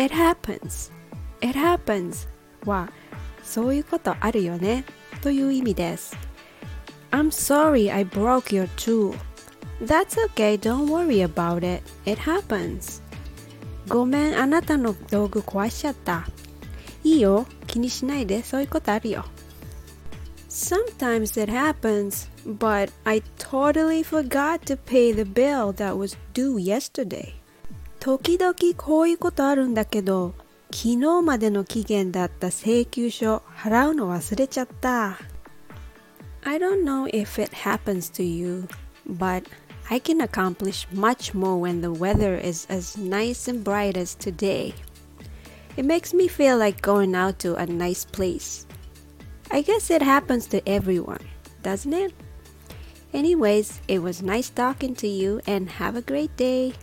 [0.00, 0.92] happens
[1.40, 2.28] It happens
[2.64, 2.90] は
[3.42, 4.84] そういうことあるよね
[5.22, 6.16] という意味です
[7.10, 9.16] I'm sorry I broke your tool
[9.80, 11.82] That's okay, don't worry about it.
[12.06, 13.02] It happens.
[13.88, 16.26] ごめん、あなたの道具壊しちゃった。
[17.04, 19.24] いいよ、気にしないで、そういうことあるよ。
[20.48, 22.26] Sometimes it happens,
[22.58, 27.34] but I totally forgot to pay the bill that was due yesterday.
[28.00, 30.34] 時々こういうことあるんだけど、
[30.72, 35.18] 昨日までの期限だった請求書払うの忘れちゃった。
[36.44, 38.68] I don't know if it happens to you,
[39.08, 39.48] but
[39.88, 44.74] I can accomplish much more when the weather is as nice and bright as today.
[45.76, 48.66] It makes me feel like going out to a nice place.
[49.50, 51.20] I guess it happens to everyone,
[51.62, 52.12] doesn't it?
[53.12, 56.74] Anyways, it was nice talking to you and have a great day.